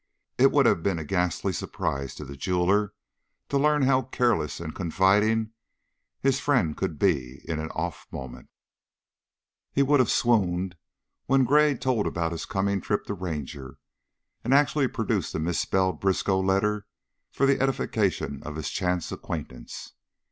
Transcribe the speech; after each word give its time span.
It 0.39 0.51
would 0.51 0.65
have 0.65 0.81
been 0.81 0.97
a 0.97 1.03
ghastly 1.05 1.53
surprise 1.53 2.15
to 2.15 2.25
the 2.25 2.35
jeweler 2.35 2.95
to 3.49 3.59
learn 3.59 3.83
how 3.83 4.01
careless 4.01 4.59
and 4.59 4.73
how 4.73 4.77
confiding 4.77 5.51
his 6.19 6.39
friend 6.39 6.75
could 6.75 6.97
be 6.97 7.43
in 7.47 7.59
an 7.59 7.69
off 7.69 8.07
moment; 8.11 8.49
he 9.71 9.83
would 9.83 9.99
have 9.99 10.09
swooned 10.09 10.75
when 11.27 11.45
Gray 11.45 11.75
told 11.75 12.07
about 12.07 12.31
his 12.31 12.45
coming 12.47 12.81
trip 12.81 13.05
to 13.05 13.13
Ranger 13.13 13.77
and 14.43 14.55
actually 14.55 14.87
produced 14.87 15.33
the 15.33 15.39
misspelled 15.39 16.01
Briskow 16.01 16.39
letter 16.39 16.87
for 17.29 17.45
the 17.45 17.61
edification 17.61 18.41
of 18.41 18.55
his 18.55 18.71
chance 18.71 19.11
acquaintance. 19.11 19.93